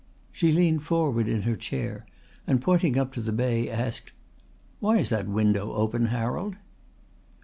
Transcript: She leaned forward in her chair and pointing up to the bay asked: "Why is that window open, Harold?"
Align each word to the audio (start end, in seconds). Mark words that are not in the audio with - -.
She 0.31 0.51
leaned 0.51 0.81
forward 0.81 1.27
in 1.27 1.43
her 1.43 1.55
chair 1.55 2.07
and 2.47 2.59
pointing 2.59 2.97
up 2.97 3.13
to 3.13 3.21
the 3.21 3.31
bay 3.31 3.69
asked: 3.69 4.11
"Why 4.79 4.97
is 4.97 5.09
that 5.09 5.27
window 5.27 5.73
open, 5.73 6.07
Harold?" 6.07 6.55